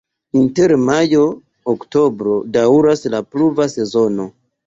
[0.39, 4.27] Inter majo-oktobro daŭras la pluva sezono.